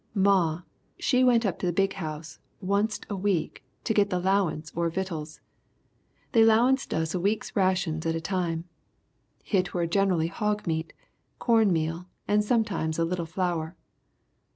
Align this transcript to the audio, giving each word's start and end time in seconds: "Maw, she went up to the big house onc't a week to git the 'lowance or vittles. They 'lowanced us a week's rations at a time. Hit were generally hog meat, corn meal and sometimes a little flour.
"Maw, 0.15 0.63
she 0.97 1.23
went 1.23 1.45
up 1.45 1.59
to 1.59 1.67
the 1.67 1.71
big 1.71 1.93
house 1.93 2.39
onc't 2.65 3.05
a 3.07 3.15
week 3.15 3.63
to 3.83 3.93
git 3.93 4.09
the 4.09 4.19
'lowance 4.19 4.71
or 4.75 4.89
vittles. 4.89 5.41
They 6.31 6.43
'lowanced 6.43 6.91
us 6.91 7.13
a 7.13 7.19
week's 7.19 7.55
rations 7.55 8.03
at 8.07 8.15
a 8.15 8.19
time. 8.19 8.63
Hit 9.43 9.75
were 9.75 9.85
generally 9.85 10.25
hog 10.25 10.65
meat, 10.65 10.93
corn 11.37 11.71
meal 11.71 12.07
and 12.27 12.43
sometimes 12.43 12.97
a 12.97 13.05
little 13.05 13.27
flour. 13.27 13.75